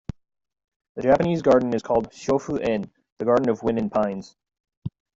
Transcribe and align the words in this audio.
The 0.95 1.03
Japanese 1.03 1.43
Garden 1.43 1.75
is 1.75 1.83
called 1.83 2.09
Shofu-en-the 2.11 3.23
Garden 3.23 3.49
of 3.49 3.61
Wind 3.61 3.77
and 3.77 3.91
Pines. 3.91 4.35